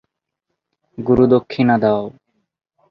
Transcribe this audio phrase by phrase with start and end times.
[0.97, 2.03] গুরু দক্ষিণা দাও।